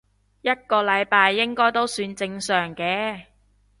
[0.41, 3.25] 一個禮拜應該都算正常嘅